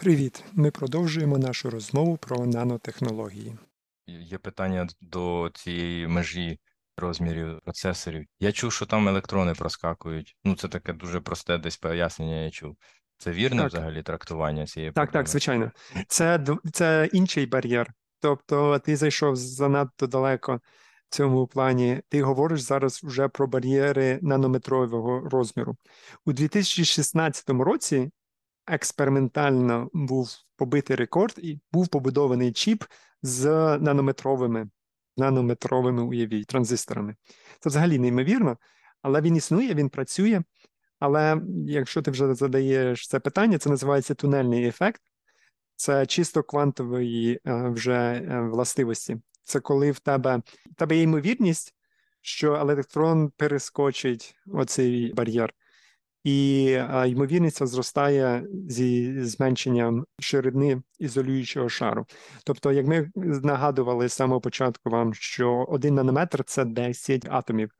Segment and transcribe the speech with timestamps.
[0.00, 0.44] Привіт!
[0.52, 3.56] Ми продовжуємо нашу розмову про нанотехнології.
[4.06, 6.58] Є питання до цієї межі
[6.96, 8.26] розмірів процесорів.
[8.38, 10.36] Я чув, що там електрони проскакують.
[10.44, 12.42] Ну, це таке дуже просте десь пояснення.
[12.42, 12.76] Я чув.
[13.18, 13.72] Це вірне Так.
[13.72, 15.70] взагалі трактування цієї Так, так, звичайно.
[16.08, 17.92] Це, це інший бар'єр.
[18.20, 20.60] Тобто ти зайшов занадто далеко
[21.08, 22.00] в цьому плані.
[22.08, 25.76] Ти говориш зараз вже про бар'єри нанометрового розміру.
[26.26, 28.10] У 2016 році
[28.70, 32.84] експериментально був побитий рекорд і був побудований чіп
[33.22, 33.46] з
[33.78, 34.68] нанометровими,
[35.16, 37.16] нанометровими, уявіть, транзисторами.
[37.60, 38.56] Це взагалі неймовірно,
[39.02, 40.42] але він існує, він працює.
[40.98, 45.02] Але якщо ти вже задаєш це питання, це називається тунельний ефект.
[45.76, 49.16] Це чисто квантової е, вже е, властивості.
[49.44, 51.74] Це коли в тебе, в тебе є ймовірність,
[52.20, 55.54] що електрон перескочить оцей бар'єр,
[56.24, 56.64] і
[57.06, 62.06] ймовірність зростає зі зменшенням ширини ізолюючого шару.
[62.44, 63.10] Тобто, як ми
[63.42, 67.70] нагадували з самого початку вам, що один нанометр це 10 атомів.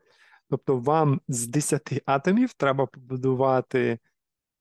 [0.50, 3.98] Тобто вам з 10 атомів треба побудувати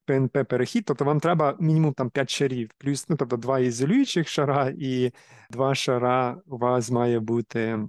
[0.08, 5.12] ПНП-перехід, тобто вам треба мінімум там 5 шарів, плюс ну, тобто два ізолюючих шара і
[5.50, 7.80] два шара у вас має бути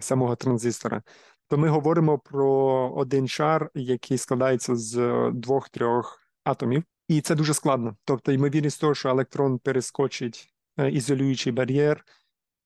[0.00, 1.02] самого транзистора.
[1.54, 2.48] То ми говоримо про
[2.96, 7.96] один шар, який складається з двох-трьох атомів, і це дуже складно.
[8.04, 12.04] Тобто, ймовірність того, що електрон перескочить е, ізолюючий бар'єр,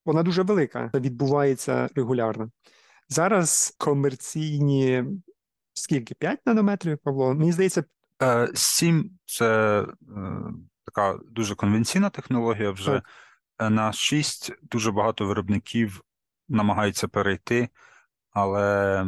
[0.05, 2.51] вона дуже велика, відбувається регулярно.
[3.09, 5.05] Зараз комерційні
[5.75, 6.15] скільки?
[6.15, 7.35] 5 нанометрів, Павло?
[7.35, 7.85] Мені здається,
[8.23, 9.87] Е, Сім це е,
[10.85, 12.71] така дуже конвенційна технологія.
[12.71, 13.05] Вже Так.
[13.59, 16.03] Е, на 6 дуже багато виробників
[16.49, 17.69] намагаються перейти,
[18.39, 19.07] але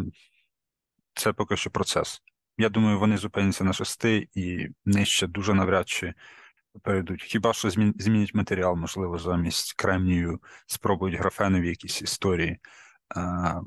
[1.15, 2.23] це поки що процес.
[2.59, 6.15] Я думаю, вони зупиняться на 6 і нижче дуже навряд чи
[6.83, 7.23] перейдуть.
[7.23, 12.59] Хіба що змінять матеріал, можливо, замість кремнію спробують графенові якісь історії.
[13.17, 13.61] Е,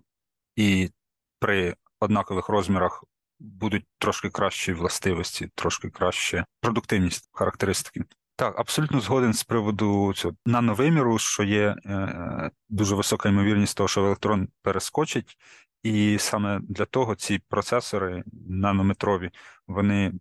[0.56, 0.92] І
[1.40, 3.04] при однакових розмірах
[3.40, 8.04] будуть трошки кращі властивості, трошки краще продуктивність характеристики.
[8.36, 14.02] Так, абсолютно згоден з приводу цього нановиміру, що є е, дуже висока ймовірність того, що
[14.06, 15.38] електрон перескочить,
[15.84, 19.32] і саме для того ці процесори нанометрові,
[19.68, 20.14] вони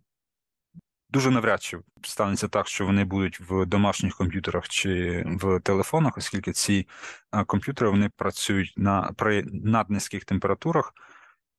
[1.09, 6.51] дуже навряд чи станеться так, що вони будуть в домашніх комп'ютерах чи в телефонах, оскільки
[6.51, 6.87] ці
[7.31, 10.93] е, комп'ютери вони працюють на при наднизьких температурах.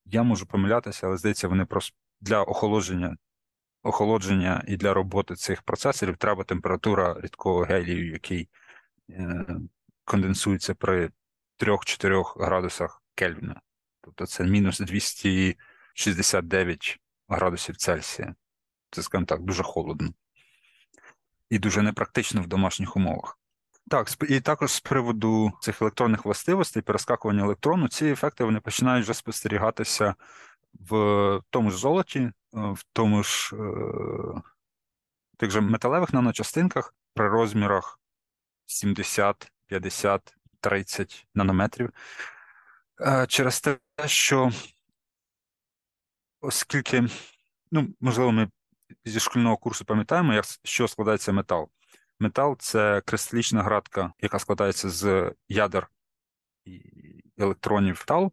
[0.05, 3.17] Я можу помилятися, але здається, вони просто для охолодження,
[3.84, 8.49] охолодження і для роботи цих процесорів треба температура рідкого гелію, який
[9.11, 9.47] е,
[10.05, 11.11] конденсується при
[11.59, 13.61] 3-4 градусах Кельвіна.
[14.00, 18.34] Тобто це мінус 269 градусів Цельсія.
[18.91, 20.15] Це, скажімо так, дуже холодно.
[21.50, 23.39] І дуже непрактично в домашніх умовах.
[23.91, 29.15] Так, і також з приводу цих електронних властивостей, перескакування електрону, ці ефекти вони починають вже
[29.15, 30.15] спостерігатися
[30.91, 34.43] в тому ж золоті, в тому ж е,
[35.37, 38.01] тих же металевих наночастинках при розмірах
[38.67, 41.91] 70, 50, 30 нанометрів.
[43.01, 44.51] Е, Через те, що
[46.41, 47.09] оскільки,
[47.71, 48.51] ну, можливо, ми
[49.05, 51.69] зі шкільного курсу пам'ятаємо, як, що складається метал.
[52.21, 55.89] Метал це кристалічна градка, яка складається з ядер
[57.39, 58.33] електронів металу.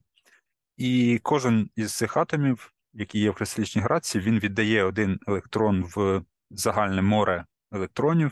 [0.77, 6.21] І кожен із цих атомів, які є в кристалічній градці, він віддає один електрон в
[6.49, 8.31] загальне море електронів,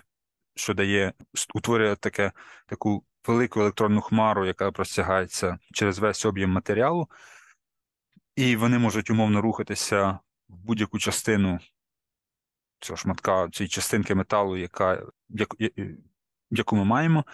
[0.55, 1.13] що дає,
[1.53, 2.31] утворює таке,
[2.65, 7.09] таку велику електронну хмару, яка простягається через весь об'єм матеріалу,
[8.35, 11.59] і вони можуть умовно рухатися в будь-яку частину
[12.79, 15.57] цього шматка, цієї частинки металу, яка, яку,
[16.51, 17.25] яку ми маємо.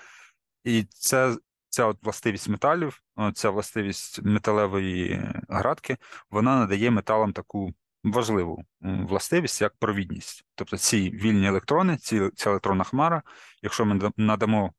[0.64, 1.38] І це,
[1.76, 3.04] ця от властивість металів,
[3.34, 5.98] ця властивість металевої градки,
[6.30, 10.46] вона надає металам таку важливу властивість, як провідність.
[10.56, 13.22] Тобто ці вільні електрони, ці, ця електронна хмара,
[13.62, 14.74] якщо ми надамо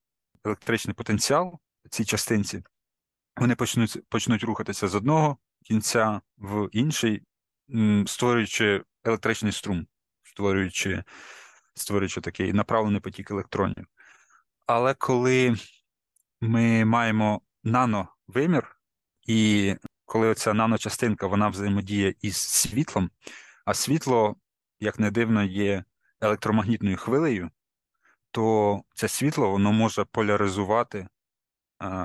[0.44, 1.58] електричний потенціал
[1.90, 2.62] цій частинці,
[3.36, 7.22] вони почнуть, почнуть рухатися з одного кінця в інший,
[8.06, 9.86] створюючи електричний струм,
[10.22, 11.04] створюючи,
[11.74, 13.86] створюючи такий направлений потік електронів.
[14.66, 15.56] Але коли
[16.40, 18.76] ми маємо нановимір,
[19.26, 19.74] і
[20.04, 23.10] коли оця наночастинка вона взаємодіє із світлом,
[23.64, 24.36] а світло,
[24.80, 25.84] як не дивно, є
[26.20, 27.50] електромагнітною хвилею,
[28.30, 31.08] то це світло воно може поляризувати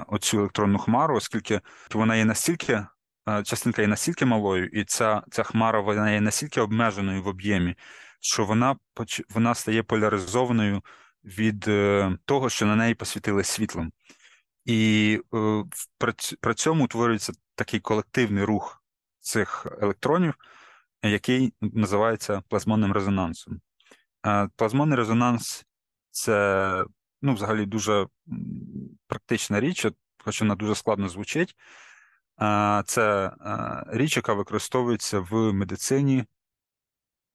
[0.08, 1.62] оцю електронну хмару, оскільки
[1.94, 2.86] вона є настільки,
[3.44, 7.76] частинка є настільки малою, і ця, ця хмара вона є настільки обмеженою в об'ємі,
[8.20, 8.76] що вона,
[9.30, 10.82] вона стає поляризованою
[11.24, 13.92] від е, того, що на неї посвітили світлом.
[14.66, 15.64] І е,
[16.40, 18.84] при цьому утворюється такий колективний рух
[19.20, 20.34] цих електронів,
[21.04, 23.62] який називається плазмонним резонансом.
[24.56, 25.66] Плазмонний резонанс
[26.12, 26.86] це
[27.22, 28.08] ну, взагалі дуже
[29.08, 29.88] практична річ,
[30.24, 31.56] хоч вона дуже складно звучить.
[32.86, 33.32] Це
[33.88, 36.26] річ, яка використовується в медицині,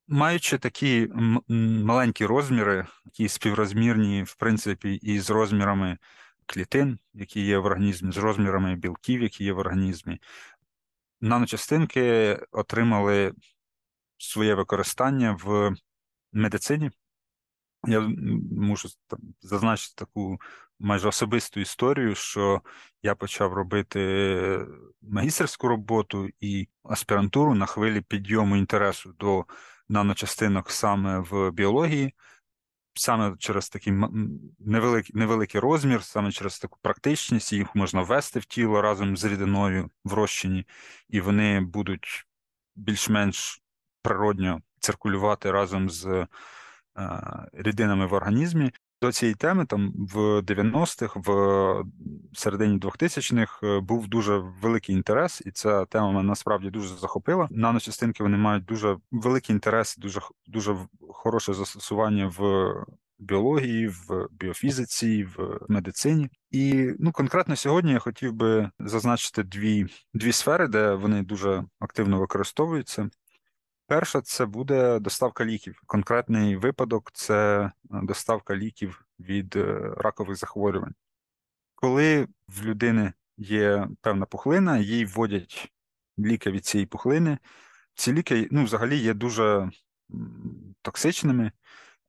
[0.09, 1.09] маючи такі
[1.49, 5.99] маленькі розміри, які співрозмірні, в принципі, із розмірами
[6.47, 10.21] клітин, які є в організмі, з розмірами білків, які є в організмі.
[11.21, 13.33] Наночастинки отримали
[14.19, 15.75] своє використання в
[16.33, 16.91] медицині.
[17.87, 18.01] Я
[18.51, 18.89] мушу
[19.41, 20.39] зазначити таку
[20.79, 22.61] майже особисту історію, що
[23.03, 24.67] я почав робити
[25.03, 29.45] магістерську роботу і аспірантуру на хвилі підйому інтересу до
[29.89, 32.15] наночастинок саме в біології
[32.99, 33.93] саме через такий
[34.59, 39.91] невеликий невеликий розмір, саме через таку практичність, їх можна ввести в тіло разом з рідиною
[40.05, 40.67] в розчині,
[41.09, 42.27] і вони будуть
[42.77, 43.63] більш-менш
[44.03, 46.29] природньо циркулювати разом з е,
[47.53, 48.73] рідинами в організмі.
[49.03, 51.85] До цієї теми там в 90-х, в
[52.35, 57.49] середині 2000-х е, був дуже великий інтерес, і ця тема мене насправді дуже захопила.
[57.51, 60.77] Наночастинки вони мають дуже великий інтерес, дуже дуже
[61.09, 62.73] хороше застосування в
[63.19, 66.31] біології, в біофізиці, в медицині.
[66.51, 72.19] І ну конкретно сьогодні я хотів би зазначити дві, дві сфери, де вони дуже активно
[72.21, 73.11] використовуються.
[73.87, 75.83] Перша це буде доставка ліків.
[75.87, 77.71] Конкретний випадок це е,
[78.03, 80.95] доставка ліків від е, ракових захворювань.
[81.75, 85.73] Коли в людини є певна пухлина, їй вводять
[86.19, 87.39] ліки від цієї пухлини.
[87.95, 89.71] Ці ліки ну, взагалі є дуже
[90.83, 91.53] токсичними,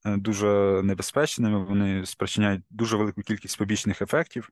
[0.06, 4.50] е, дуже небезпечними, вони спричиняють дуже велику кількість побічних ефектів.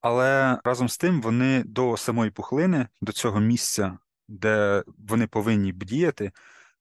[0.00, 6.32] Але разом з тим вони до самої пухлини, до цього місця де вони повинні бдіяти,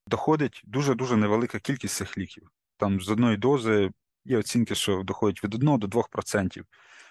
[0.08, 2.52] доходить дуже-дуже невелика кількість цих ліків.
[2.78, 3.92] Там з одної дози
[4.26, 6.64] є оцінки, що доходить від 1 до 2%.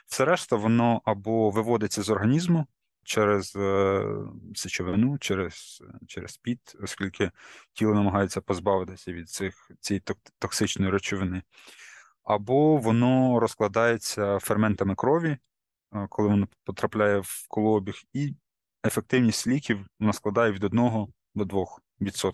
[0.07, 2.67] Все решта, воно або виводиться з організму
[3.05, 4.05] через е,
[4.55, 7.31] сечовину, через через піт, оскільки
[7.73, 10.03] тіло намагається позбавитися від цих, цієї
[10.39, 11.43] токсичної речовини,
[12.25, 15.37] або воно розкладається ферментами крові,
[15.95, 18.35] е, коли воно потрапляє в колообіг, і
[18.85, 22.33] ефективність ліків вона складає від 1 до 2%.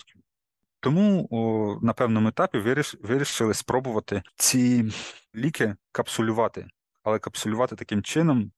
[0.81, 4.93] Тому о, на певному етапі виріш, вирішили спробувати ці
[5.35, 6.67] ліки капсулювати,
[7.02, 8.52] але капсулювати таким чином,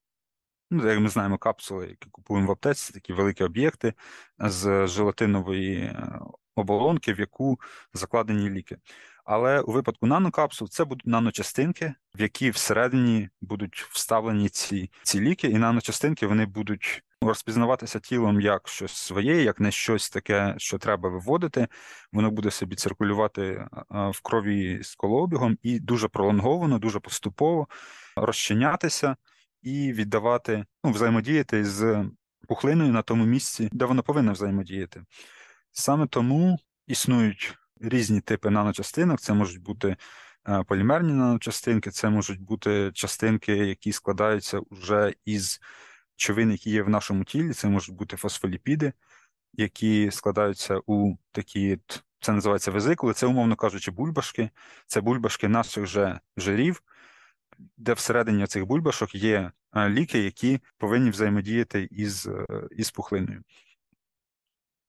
[0.70, 3.94] ну, як ми знаємо, капсули, які купуємо в аптеці, такі великі об'єкти
[4.38, 6.20] з желатинової е,
[6.54, 7.60] оболонки, в яку
[7.94, 8.76] закладені ліки.
[9.24, 15.48] Але у випадку нанокапсул це будуть наночастинки, в які всередині будуть вставлені ці ці ліки,
[15.48, 21.08] і наночастинки вони будуть розпізнаватися тілом як щось своє, як не щось таке, що треба
[21.08, 21.68] виводити.
[22.12, 27.68] Воно буде собі циркулювати в крові з колообігом і дуже пролонговано, дуже поступово
[28.16, 29.16] розчинятися
[29.62, 32.04] і віддавати, ну, взаємодіяти з
[32.48, 35.04] пухлиною на тому місці, де воно повинно взаємодіяти.
[35.72, 39.20] Саме тому існують різні типи наночастинок.
[39.20, 39.96] Це можуть бути
[40.48, 45.60] е, полімерні наночастинки, це можуть бути частинки, які складаються вже із
[46.16, 47.52] човин, які є в нашому тілі.
[47.52, 48.92] Це можуть бути фосфоліпіди,
[49.52, 51.78] які складаються у такі,
[52.20, 54.50] це називається везикули, це, умовно кажучи, бульбашки.
[54.86, 56.82] Це бульбашки наших же жирів,
[57.76, 63.42] де всередині цих бульбашок є е, ліки, які повинні взаємодіяти із, е, із пухлиною.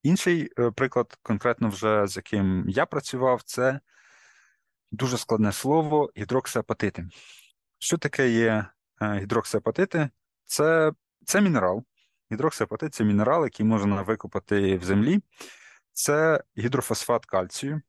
[0.04, 3.80] Інший е, приклад, конкретно вже з яким я працював, це
[4.92, 7.08] дуже складне слово гідроксиапатити.
[7.80, 8.66] Що таке є
[9.02, 10.10] гідроксиапатити?
[10.46, 10.94] Це
[11.26, 11.84] це мінерал.
[12.32, 15.22] Гідроксиапатит це мінерал, який можна викопати в землі.
[15.94, 17.82] Це гідрофосфат кальцію.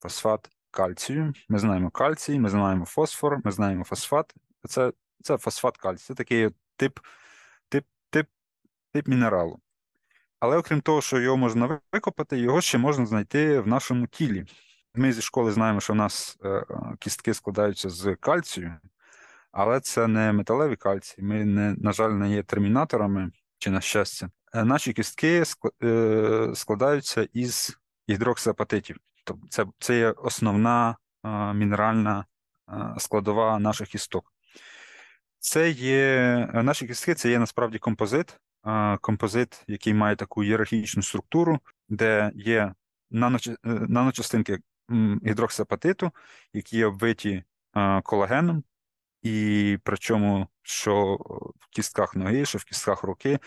[0.00, 1.32] Фосфат кальцію.
[1.48, 4.34] Ми знаємо кальцій, ми знаємо фосфор, ми знаємо фосфат.
[4.68, 6.06] Це це фосфат кальцію.
[6.06, 6.98] Це такий тип,
[7.68, 8.26] тип, тип,
[8.92, 9.60] тип мінералу.
[10.40, 14.44] Але окрім того, що його можна викопати, його ще можна знайти в нашому тілі.
[14.94, 16.64] Ми зі школи знаємо, що у нас е,
[16.98, 18.76] кістки складаються з кальцію,
[19.52, 21.26] але це не металеві кальції.
[21.26, 24.30] Ми, не, на жаль, не є термінаторами чи на щастя.
[24.54, 25.44] Е, наші кістки
[26.54, 27.78] складаються із
[28.10, 28.96] гідроксиапатитів.
[29.24, 30.96] Тобто це це є основна
[31.54, 32.24] мінеральна
[32.98, 34.32] складова наших кісток.
[35.38, 38.38] Це є наші кістки, це є насправді композит
[39.00, 42.74] композит, який має таку ієрархічну структуру, де є е,
[43.64, 44.58] наночастинки
[45.26, 46.10] гідроксиапатиту,
[46.52, 47.44] які є оббиті
[47.76, 48.64] е, колагеном,
[49.22, 51.18] і причому, що
[51.60, 53.38] в кістках ноги, що в кістках руки,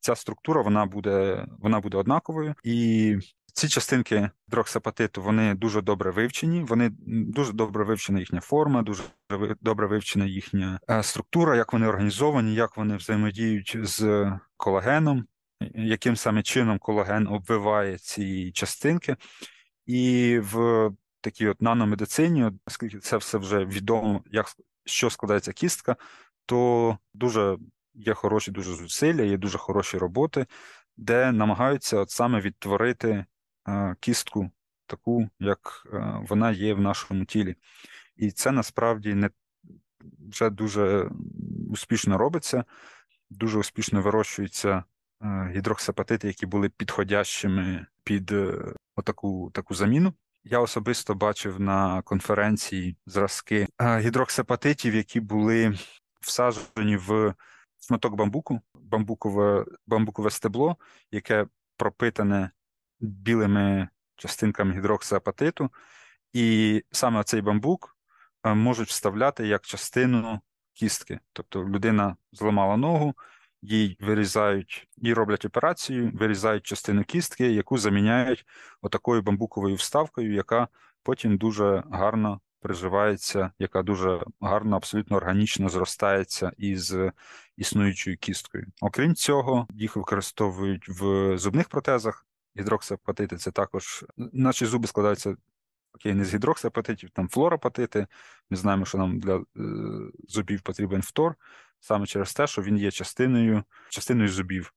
[0.00, 2.54] ця структура вона буде, вона буде однаковою.
[2.64, 3.16] І
[3.52, 9.02] ці частинки дроксапатиту вони дуже добре вивчені, вони дуже добре вивчена їхня форма, дуже
[9.60, 15.24] добре вивчена їхня е, структура, як вони організовані, як вони взаємодіють з колагеном,
[15.74, 19.16] яким саме чином колаген обвиває ці частинки.
[19.86, 20.90] І в
[21.20, 24.46] такій от наномедицині, оскільки це все вже відомо, як
[24.90, 25.96] що складається кістка,
[26.46, 27.58] то дуже
[27.94, 30.46] є хороші дуже зусилля, є дуже хороші роботи,
[30.96, 33.24] де намагаються от саме відтворити
[33.68, 34.50] е, кістку
[34.86, 37.56] таку, як е, вона є в нашому тілі.
[38.16, 39.30] І це насправді не
[40.30, 41.10] вже дуже
[41.70, 42.64] успішно робиться,
[43.30, 44.84] дуже успішно вирощуються
[45.22, 48.32] е, гідроксапатити, які були підходящими під
[48.96, 50.14] отаку таку заміну.
[50.44, 55.78] Я особисто бачив на конференції зразки е, гідроксапатитів, які були
[56.20, 57.34] всаджені в
[57.86, 60.76] шматок бамбуку, бамбукове бамбукове стебло,
[61.10, 62.50] яке пропитане
[63.00, 65.70] білими частинками гідроксиапатиту,
[66.32, 67.96] і саме цей бамбук
[68.44, 70.40] е, можуть вставляти як частину
[70.72, 71.20] кістки.
[71.32, 73.14] Тобто людина зламала ногу,
[73.62, 78.46] їй вирізають і роблять операцію, вирізають частину кістки, яку заміняють
[78.82, 80.68] отакою бамбуковою вставкою, яка
[81.02, 86.96] потім дуже гарно приживається, яка дуже гарно, абсолютно органічно зростається із
[87.56, 88.66] існуючою кісткою.
[88.80, 92.26] Окрім цього, їх використовують в зубних протезах.
[92.58, 95.36] Гідроксиапатити це також наші зуби складаються
[95.94, 98.06] окей, не з гідроксиапатитів, там флоропатити.
[98.50, 99.44] Ми знаємо, що нам для е,
[100.28, 101.34] зубів потрібен фтор,
[101.80, 104.74] саме через те, що він є частиною, частиною зубів.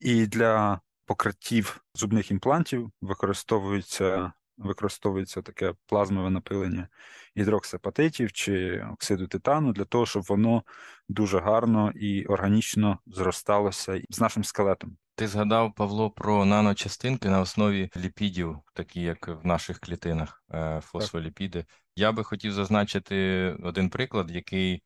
[0.00, 6.88] І для покриттів зубних імплантів використовується використовується таке плазмове напилення
[7.36, 10.62] гідроксапатитів чи оксиду титану для того, щоб воно
[11.08, 14.96] дуже гарно і органічно зросталося з нашим скелетом.
[15.14, 21.64] Ти згадав, Павло, про наночастинки на основі ліпідів, такі як в наших клітинах, е, фосфоліпіди.
[21.96, 23.16] Я би хотів зазначити
[23.62, 24.82] один приклад, який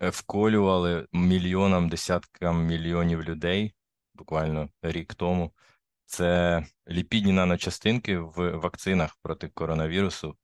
[0.00, 3.74] вколювали мільйонам, десяткам мільйонів людей
[4.14, 5.52] буквально рік тому.
[6.06, 10.36] Це ліпідні наночастинки в вакцинах проти коронавірусу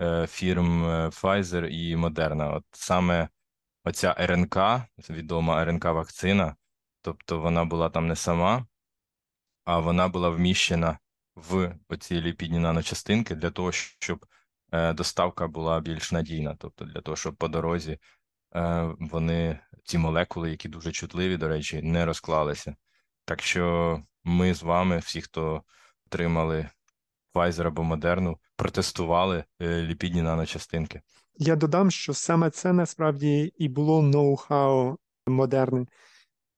[0.00, 2.56] е, фірм е, Pfizer і Moderna.
[2.56, 3.28] От саме
[3.84, 4.56] оця РНК,
[5.10, 6.54] відома РНК-вакцина,
[7.02, 8.66] тобто вона була там не сама,
[9.64, 10.98] а вона була вміщена
[11.34, 14.26] в оці ліпідні наночастинки для того, щоб
[14.72, 17.98] е, доставка була більш надійна, тобто для того, щоб по дорозі
[19.00, 22.76] вони ці молекули, які дуже чутливі, до речі, не розклалися.
[23.24, 25.62] Так що ми з вами, всі, хто
[26.06, 26.68] отримали
[27.34, 31.00] Pfizer або Moderna, протестували е, ліпідні наночастинки.
[31.36, 35.86] Я додам, що саме це насправді і було ноу-хау модерни,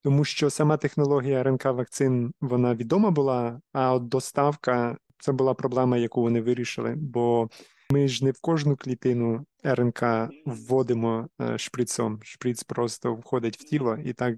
[0.03, 5.97] тому що сама технологія РНК вакцин вона відома була, а от доставка це була проблема,
[5.97, 6.93] яку вони вирішили.
[6.97, 7.49] Бо
[7.91, 10.03] ми ж не в кожну клітину РНК
[10.45, 12.19] вводимо е, шприцом.
[12.23, 14.37] Шприц просто входить в тіло, і так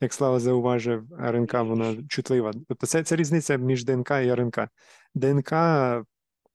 [0.00, 2.52] як Слава зауважив, РНК вона чутлива.
[2.68, 4.58] Тобто це це різниця між ДНК і РНК.
[5.14, 5.52] ДНК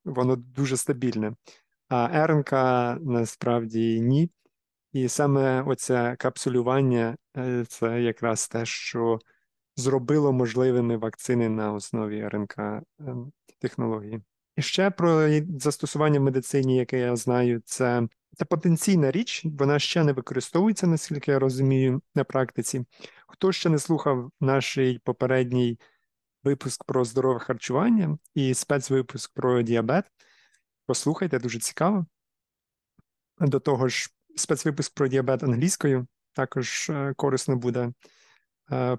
[0.04, 1.34] воно дуже стабільне,
[1.88, 2.52] а РНК
[3.00, 4.30] насправді ні.
[4.92, 9.18] І саме оце капсулювання е, це якраз те, що
[9.76, 14.20] зробило можливими вакцини на основі РНК ем, технології.
[14.56, 15.28] І ще про
[15.58, 21.30] застосування в медицині, яке я знаю, це це потенційна річ, вона ще не використовується, наскільки
[21.30, 22.84] я розумію, на практиці.
[23.28, 25.78] Хто ще не слухав наш попередній
[26.44, 30.04] випуск про здорове харчування і спецвипуск про діабет,
[30.86, 32.06] послухайте, дуже цікаво.
[33.40, 37.92] До того ж, спецвипуск про діабет англійською також е, корисно буде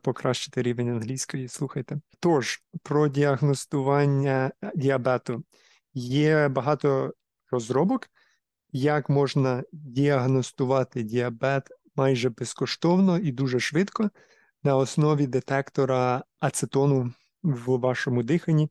[0.01, 1.48] покращити рівень англійської.
[1.48, 2.00] Слухайте.
[2.20, 5.43] Тож, про діагностування діабету
[5.93, 7.13] є багато
[7.51, 8.10] розробок
[8.74, 14.10] як можна діагностувати діабет майже безкоштовно і дуже швидко
[14.63, 18.70] на основі детектора ацетону в вашому диханні.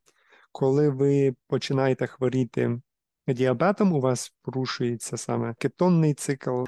[0.52, 2.80] Коли ви починаєте хворіти
[3.28, 6.64] діабетом, у вас порушується саме кетонний цикл,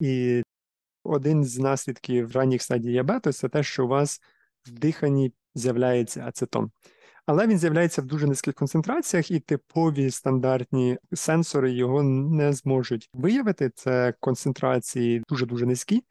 [0.00, 0.42] і
[1.04, 4.20] один з наслідків ранніх стадій діабету це те, що у вас
[4.66, 6.70] в диханні з'являється ацетон
[7.26, 13.70] але він з'являється в дуже низьких концентраціях, і типові стандартні сенсори його не зможуть виявити.
[13.74, 16.04] Це концентрації дуже дуже низькі.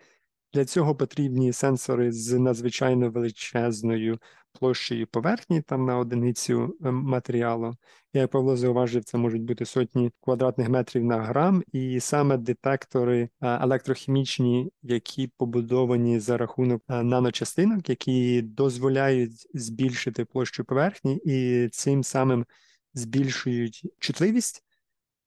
[0.53, 4.19] Для цього потрібні сенсори з надзвичайно величезною
[4.59, 7.73] площею поверхні там на одиницю е, матеріалу.
[8.13, 13.29] Як Павло зауважив, це можуть бути сотні квадратних метрів на грам, і саме детектори е,
[13.41, 22.45] електрохімічні, які побудовані за рахунок е, наночастинок, які дозволяють збільшити площу поверхні, і цим самим
[22.93, 24.63] збільшують чутливість.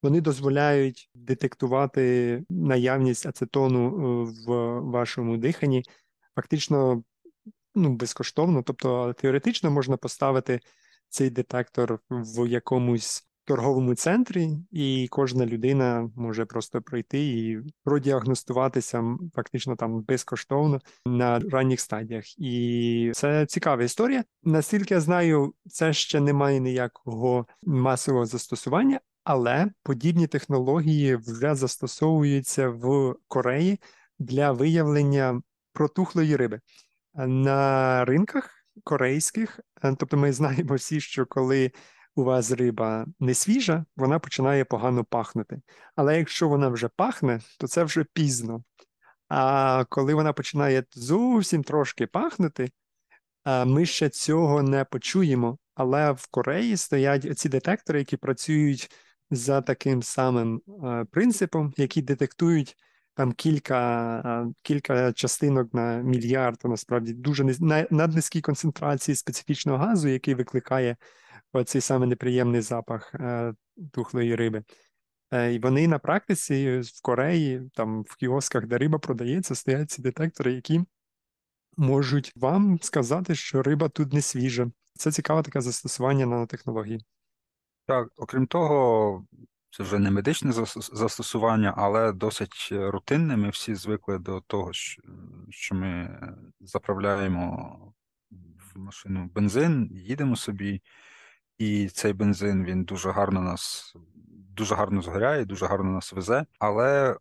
[0.03, 3.91] Вони дозволяють детектувати наявність ацетону
[4.25, 5.83] в вашому диханні,
[6.35, 7.03] фактично
[7.77, 8.63] ну, безкоштовно.
[8.63, 10.61] Тобто теоретично можна поставити
[11.09, 19.77] цей детектор в якомусь торговому центрі, і кожна людина може просто пройти і продіагностуватися фактично
[19.77, 22.39] там безкоштовно на ранніх стадіях.
[22.39, 24.25] І це цікава історія.
[24.43, 29.01] Наскільки я знаю, це ще не має ніякого масового застосування.
[29.25, 33.81] Але подібні технології вже застосовуються в Кореї
[34.19, 35.43] для виявлення
[35.73, 36.61] протухлої риби
[37.17, 38.51] на ринках
[38.85, 39.61] корейських.
[39.85, 41.73] Е, тобто, ми знаємо всі, що коли
[42.15, 45.61] у вас риба не свіжа, вона починає погано пахнути.
[45.97, 48.65] Але якщо вона вже пахне, то це вже пізно.
[49.29, 52.71] А коли вона починає зовсім трошки пахнути,
[53.67, 55.59] ми ще цього не почуємо.
[55.75, 58.91] Але в Кореї стоять ці детектори, які працюють
[59.31, 62.77] за таким самим е, принципом, які детектують
[63.17, 67.45] там кілька кілька частинок на мільярд, насправді дуже
[67.91, 70.97] наднизькій концентрації специфічного газу, який викликає
[71.53, 73.55] оцей саме неприємний запах е,
[73.93, 74.65] тухлої риби.
[75.31, 80.03] Е, і вони на практиці в Кореї, там в кіосках, де риба продається, стоять ці
[80.03, 80.81] детектори, які
[81.77, 84.71] можуть вам сказати, що риба тут не свіжа.
[84.95, 87.05] Це цікаве таке застосування нанотехнології.
[87.87, 89.25] Так, окрім того,
[89.77, 90.53] це вже не медичне
[90.93, 93.37] застосування, але досить рутинне.
[93.37, 94.71] Ми всі звикли до того,
[95.51, 96.21] що ми
[96.61, 97.79] заправляємо
[98.31, 100.83] в машину бензин, їдемо собі,
[101.59, 103.95] і цей бензин він дуже гарно нас
[104.51, 106.47] дуже гарно згоряє, дуже гарно нас везе.
[106.59, 107.17] Але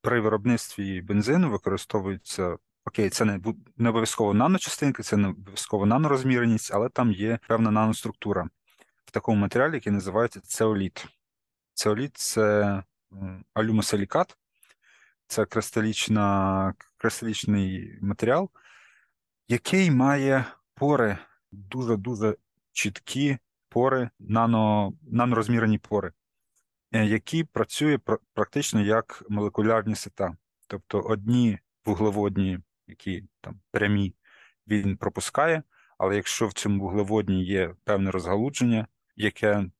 [0.00, 2.56] при виробництві бензину використовується.
[2.84, 3.40] Окей, це не
[3.76, 8.48] не обов'язково наночастинки, це не обов'язково нанорозміреність, але там є певна наноструктура
[9.04, 11.17] в такому матеріалі, який називається цеоліт.
[11.78, 12.82] Цеоліт це
[13.54, 14.36] алюмосилікат,
[15.26, 18.50] це кристалічна, кристалічний матеріал,
[19.48, 21.18] який має пори,
[21.52, 22.36] дуже-дуже
[22.72, 23.38] чіткі
[23.68, 26.12] пори, нано, нанорозмірені пори,
[26.92, 28.02] е, які працюють
[28.34, 30.36] практично як молекулярні сета.
[30.66, 34.14] Тобто одні вуглеводні, які там прямі,
[34.66, 35.62] він пропускає,
[35.98, 38.86] але якщо в цьому вуглеводні є певне розгалудження,
[39.16, 39.70] яке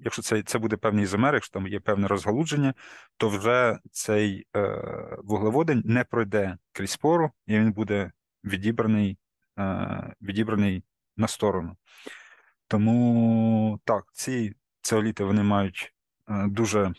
[0.00, 2.74] якщо це це буде певний ізомер, якщо там є певне розгалудження,
[3.16, 8.12] то вже цей е, вуглеводень не пройде крізь пору, і він буде
[8.44, 9.18] відібраний
[9.58, 10.84] е, відібраний
[11.16, 11.76] на сторону.
[12.68, 15.92] Тому так, ці цеоліти вони мають
[16.28, 16.94] е, дуже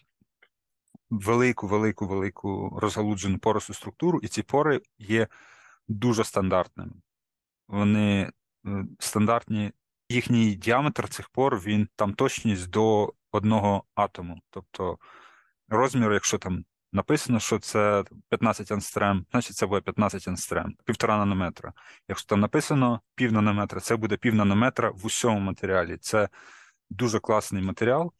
[1.10, 5.28] велику, велику, велику розгалуджену поросу структуру, і ці пори є
[5.88, 6.94] дуже стандартними.
[7.68, 8.32] Вони
[8.66, 9.72] е, стандартні
[10.10, 14.40] їхній діаметр цих пор він там точність до одного атому.
[14.50, 14.98] Тобто
[15.70, 21.74] розмір, якщо там написано, що це 15 анстрем, значить це буде 15 анстрем, півтора нанометра.
[22.08, 25.98] Якщо там написано пів нанометра, це буде пів нанометра в усьому матеріалі.
[25.98, 26.30] Це
[26.90, 28.14] дуже класний матеріал,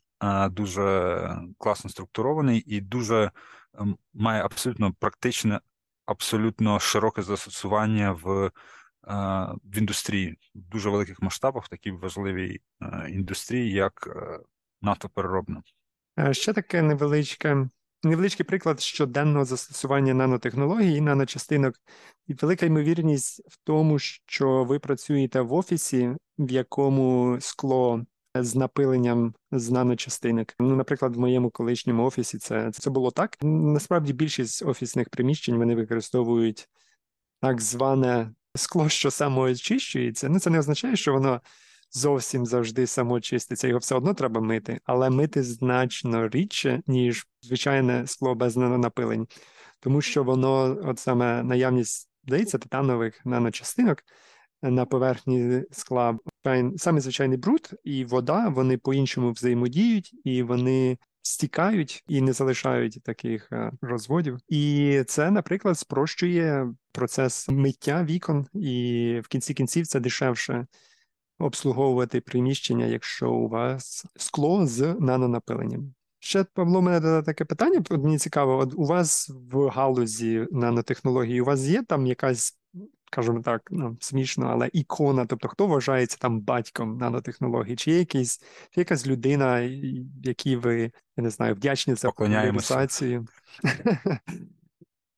[0.50, 3.32] дуже класно структурований і дуже
[3.80, 5.60] ем, має абсолютно практичне,
[6.06, 8.52] абсолютно широке застосування в
[9.64, 12.62] в індустрії в дуже великих масштабах, в такій важливій
[13.10, 14.40] індустрії, як е,
[14.82, 15.64] нафтопереробна.
[16.32, 17.70] Ще таке невеличке.
[18.04, 21.76] Невеличкий приклад щоденного застосування нанотехнологій і наночастинок,
[22.28, 29.34] і велика ймовірність в тому, що ви працюєте в офісі, в якому скло з напиленням
[29.52, 30.54] з наночастинок.
[30.60, 33.38] Ну, наприклад, в моєму колишньому офісі це це було так.
[33.42, 36.70] Насправді більшість офісних приміщень вони використовують
[37.42, 41.42] так зване скло, що самоочищується, ну це не означає, що воно
[41.92, 48.36] зовсім завжди самоочиститься, його все одно треба мити, але мити значно рідше, ніж звичайне скло
[48.36, 49.28] без нанопилень,
[49.80, 54.04] тому що воно, от саме наявність здається, титанових наночастинок
[54.62, 56.18] на поверхні скла,
[56.78, 63.52] саме звичайний бруд і вода, вони по-іншому взаємодіють, і вони стікають і не залишають таких
[63.52, 64.40] е, розводів.
[64.48, 70.68] І це, наприклад, спрощує процес миття вікон, і в кінці кінців це дешевше
[71.40, 75.94] обслуговувати приміщення, якщо у вас скло з нанонапиленням.
[76.20, 77.84] Ще Павло, мене таке питання.
[77.90, 82.58] Мені цікаво, от у вас в галузі нанотехнології, у вас є там якась
[83.16, 87.76] скажімо так, ну, смішно, але ікона, тобто хто вважається там батьком нанотехнологій?
[87.76, 88.38] Чи є якийсь,
[88.72, 89.60] чи якась людина,
[90.24, 93.28] якій ви, я не знаю, вдячні за популяризацію?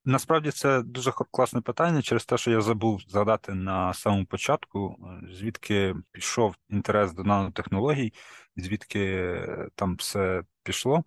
[0.06, 5.34] Насправді це дуже класне питання через те, що я забув згадати на самому початку, е,
[5.34, 8.14] звідки пішов інтерес до нанотехнологій,
[8.56, 11.04] звідки е, там все пішло.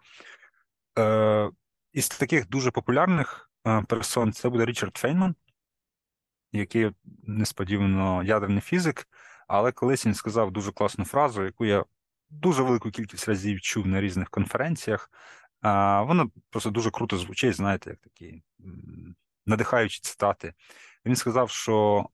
[0.98, 1.50] Е,
[1.92, 5.34] із таких дуже популярних е, персон це буде Річард Фейнман,
[6.52, 6.90] який
[7.22, 9.08] несподівано ядерний фізик,
[9.48, 11.84] але колись він сказав дуже класну фразу, яку я
[12.30, 15.10] дуже велику кількість разів чув на різних конференціях.
[15.60, 18.42] А, Воно просто дуже круто звучить, знаєте, як такі
[19.46, 20.54] надихаючі цитати.
[21.06, 22.06] Він сказав, що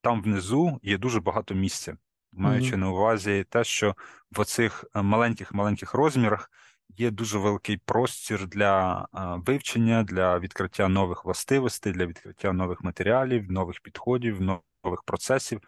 [0.00, 1.96] там внизу є дуже багато місця,
[2.32, 2.80] маючи Мгм.
[2.80, 3.96] на увазі те, що
[4.30, 6.50] в оцих маленьких-маленьких розмірах
[6.96, 9.06] є дуже великий простір для
[9.46, 15.60] вивчення, для відкриття нових властивостей, для відкриття нових матеріалів, нових підходів, нових процесів.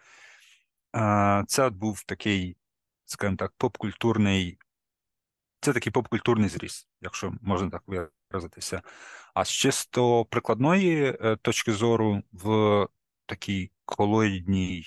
[1.47, 2.57] Це був такий,
[3.05, 4.57] скажімо так, поп-культурний
[5.63, 8.81] це такий поп-культурний зріст, якщо можна так виразитися.
[9.33, 12.87] А з чисто прикладної е, точки зору, в
[13.25, 14.85] такій колоїдній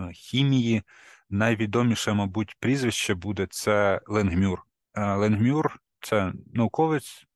[0.00, 0.82] е, хімії
[1.30, 4.62] найвідоміше, мабуть, прізвище буде це Ленгмюр.
[4.94, 7.26] Е, Ленгмюр це науковець.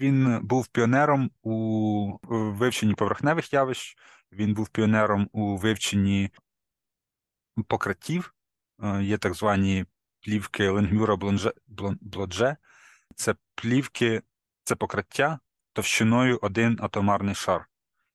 [0.00, 3.96] Він був піонером у вивченні поверхневих явищ,
[4.32, 6.30] він був піонером у вивченні
[7.68, 8.34] покриттів.
[8.82, 9.84] Е, Є так звані
[10.20, 11.16] плівки Ленгмюра
[12.00, 12.56] Блодже.
[13.14, 14.22] Це плівки,
[14.64, 15.38] це покриття
[15.72, 17.68] товщиною один атомарний шар.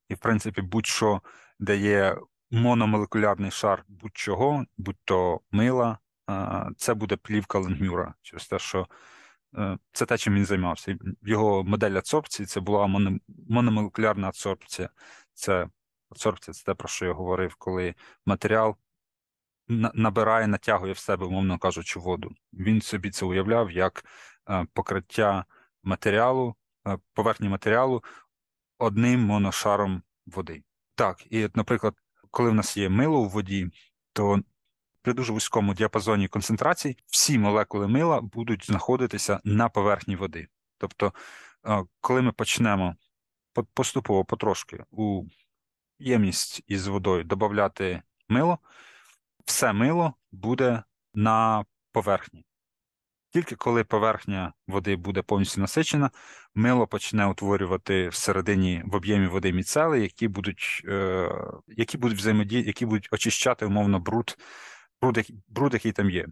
[0.10, 1.21] І, в принципі, будь-що,
[1.60, 2.17] де є
[2.51, 5.97] мономолекулярний шар будь-чого, будь-то мила, е,
[6.78, 8.13] це буде плівка Ленгмюра.
[8.22, 8.88] Через те, що
[9.58, 10.98] е, це те, чим він займався.
[11.22, 12.88] Його модель адсорбції це була
[13.50, 14.89] мономолекулярна адсорбція.
[15.34, 15.67] Це
[16.10, 18.76] адсорбція це те, про що я говорив, коли матеріал
[19.94, 22.32] набирає, натягує в себе, умовно кажучи, воду.
[22.54, 24.06] Він собі це уявляв як
[24.50, 25.46] е, покриття
[25.84, 26.56] матеріалу,
[26.88, 28.04] е, поверхні матеріалу
[28.78, 30.63] одним моношаром води.
[30.96, 31.96] Так, і, наприклад,
[32.32, 33.70] коли в нас є мило у воді,
[34.13, 34.39] то
[35.01, 40.47] при дуже вузькому діапазоні концентрацій всі молекули мила будуть знаходитися на поверхні води.
[40.77, 41.13] Тобто,
[41.65, 42.95] е, коли ми почнемо
[43.73, 45.23] поступово, потрошки у
[45.99, 48.59] ємність із водою додати мило,
[49.45, 50.83] все мило буде
[51.13, 52.45] на поверхні.
[53.29, 56.09] Тільки коли поверхня води буде повністю насичена,
[56.55, 61.29] мило почне утворювати всередині в об'ємі води міцели, які будуть, е,
[61.67, 64.37] які будуть взаємодіяти, які будуть очищати умовно бруд,
[65.47, 66.27] бруд, який- там є.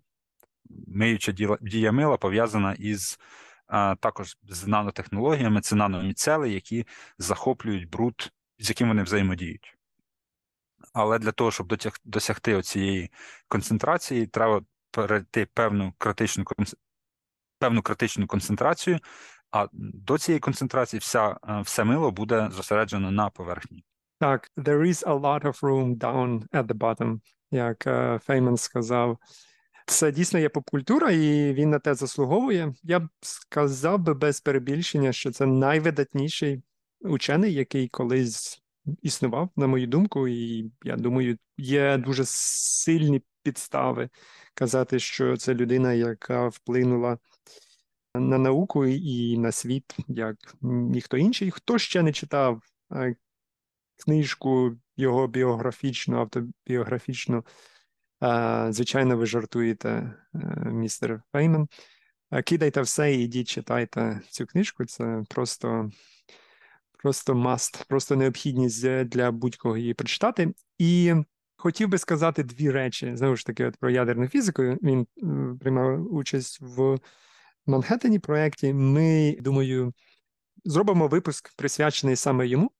[0.87, 3.19] Миюча дія мила пов'язана із
[3.67, 9.77] а, також з нанотехнологіями, це наноміцели, які захоплюють бруд, з яким вони взаємодіють.
[10.93, 13.11] Але для того, щоб дотяг- досягти оцієї
[13.47, 16.45] концентрації, треба перейти певну критичну
[17.59, 18.99] певну критичну концентрацію,
[19.51, 23.83] а до цієї концентрації вся, все мило буде зосереджено на поверхні.
[24.19, 27.19] Так, there is a lot of room down at the bottom,
[27.51, 29.17] як е, Фейман сказав.
[29.85, 32.73] Це дійсно є попкультура, і він на те заслуговує.
[32.83, 36.63] Я б сказав би без перебільшення, що це найвидатніший
[37.01, 38.63] учений, який колись
[39.01, 44.09] існував, на мою думку, і я думаю, є дуже сильні підстави
[44.53, 47.17] казати, що це людина, яка вплинула
[48.15, 51.51] на науку і на світ, як ніхто інший.
[51.51, 53.15] Хто ще не читав е,
[53.97, 57.45] книжку його біографічну, автобіографічну.
[58.69, 61.67] Звичайно, ви жартуєте, е, містер Фейман.
[62.45, 64.85] Кидайте все і йдіть, читайте цю книжку.
[64.85, 65.91] Це просто,
[66.97, 70.53] просто must, просто необхідність для будь-кого її прочитати.
[70.77, 71.13] І
[71.57, 73.15] хотів би сказати дві речі.
[73.15, 74.63] Знову ж таки, от про ядерну фізику.
[74.63, 75.07] Він
[75.59, 76.97] приймав участь в
[77.65, 78.73] Манхеттені проєкті.
[78.73, 79.93] Ми, думаю,
[80.65, 82.71] зробимо випуск присвячений саме йому.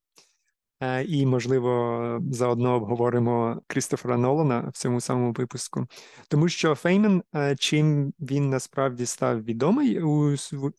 [0.82, 5.88] Е, І, можливо, заодно обговоримо Крістофера Нолана в цьому самому випуску.
[6.28, 10.00] Тому що Феймен, е, чим він насправді став відомий,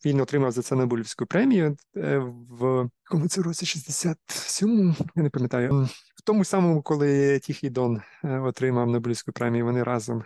[0.05, 2.17] він отримав за це Нобелівську премію е,
[2.49, 5.87] в якому це році 67-му, я не пам'ятаю.
[6.15, 10.23] В тому самому, коли Тіхій Дон е, отримав Нобелівську премію, вони разом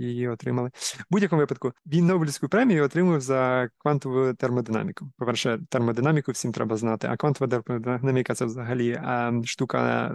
[0.00, 0.70] її отримали.
[0.74, 5.10] В будь-якому випадку він Нобелівську премію отримав за квантову термодинаміку.
[5.16, 10.12] По-перше, термодинаміку всім треба знати, а квантова термодинаміка це взагалі е, штука,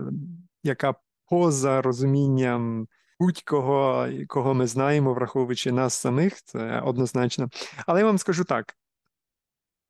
[0.63, 0.93] яка
[1.29, 2.87] поза розумінням
[3.19, 7.49] будь-кого, кого ми знаємо, враховуючи нас самих, це однозначно.
[7.85, 8.75] Але я вам скажу так: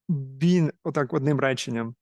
[0.10, 1.96] він, отак, одним реченням,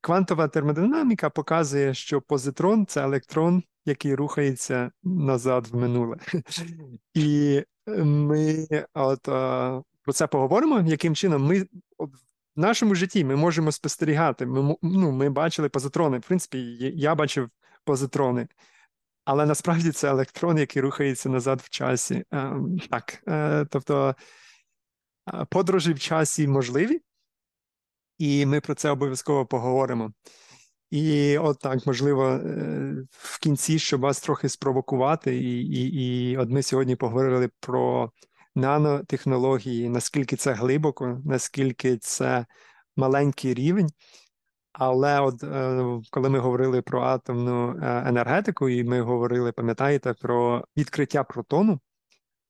[0.00, 6.16] Квантова термодинаміка показує, що позитрон це електрон, який рухається назад в минуле.
[7.14, 7.62] І
[7.96, 11.60] ми от, е, про це поговоримо, яким чином ми
[11.98, 12.08] в
[12.56, 14.46] нашому житті ми можемо спостерігати.
[14.46, 16.18] Ми, ну, ми бачили позитрони.
[16.18, 17.50] В принципі, я- я бачив
[17.84, 18.48] позитрони.
[19.24, 22.24] Але насправді це електрон, який рухається назад в часі.
[22.30, 24.14] Ем, так, е, тобто
[25.34, 27.00] е, подорожі в часі можливі,
[28.18, 30.12] і ми про це обов'язково поговоримо.
[30.90, 36.50] І от так, можливо, е, в кінці, щоб вас трохи спровокувати, і, і, і от
[36.50, 38.12] ми сьогодні поговорили про
[38.54, 42.46] нанотехнології, наскільки це глибоко, наскільки це
[42.96, 43.88] маленький рівень.
[44.72, 50.64] Але от е, коли ми говорили про атомну е, енергетику, і ми говорили, пам'ятаєте, про
[50.76, 51.80] відкриття протону,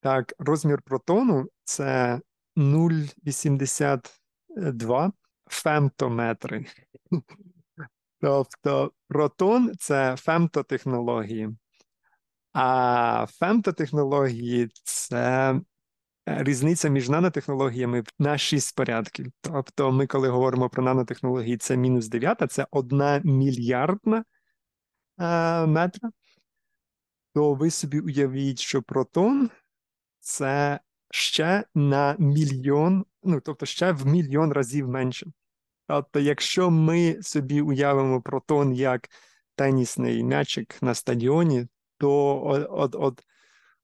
[0.01, 2.21] так, розмір протону це
[2.57, 5.13] 0,82
[5.51, 6.67] фемтометри.
[8.21, 11.49] Тобто протон це фемтотехнології,
[12.53, 15.55] а фемтотехнології це
[16.29, 19.27] е, різниця між нанотехнологіями на 6 порядків.
[19.41, 24.25] Тобто, ми, коли говоримо про нанотехнології, це мінус 9, це одна мільярдна
[25.21, 26.11] е, метра.
[27.35, 29.51] То ви собі уявіть, що протон
[30.21, 30.81] це
[31.11, 35.27] ще на мільйон, ну тобто ще в мільйон разів менше.
[35.89, 39.09] Тобто, якщо ми собі уявимо протон як
[39.55, 41.67] тенісний м'ячик на стадіоні,
[41.99, 43.23] то от, от,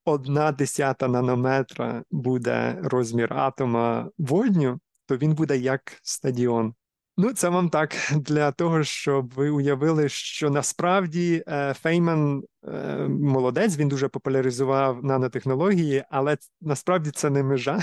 [0.05, 6.75] одна десята нанометра буде розмір атома водню, то він буде як стадіон.
[7.17, 13.77] Ну, це вам так для того, щоб ви уявили, що насправді е, Фейман е, молодець,
[13.77, 17.83] він дуже популяризував нанотехнології, але насправді це не межа.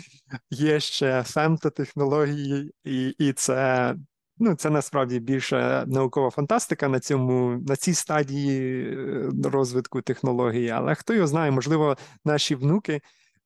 [0.50, 3.94] Є ще фемтотехнології, і, і це,
[4.38, 10.68] ну, це насправді більше наукова фантастика на цьому, на цій стадії е, розвитку технології.
[10.68, 13.00] Але хто його знає, можливо, наші внуки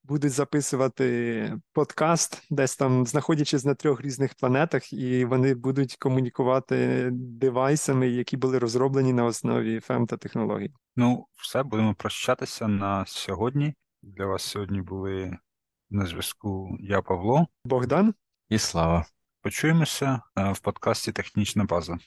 [0.08, 8.08] будуть записувати подкаст, десь там знаходячись на трьох різних планетах, і вони будуть комунікувати девайсами,
[8.08, 10.72] які були розроблені на основі фемтотехнологій.
[10.96, 13.74] Ну, все, будемо прощатися на сьогодні.
[14.02, 15.38] Для вас сьогодні були
[15.90, 17.46] на зв'язку я, Павло.
[17.64, 18.14] Богдан,
[18.48, 19.04] І слава.
[19.42, 21.98] Почуємося е, в подкасті Технічна база.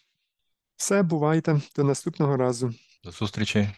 [0.76, 2.74] все, бувайте, до наступного разу.
[3.04, 3.70] До зустрічі.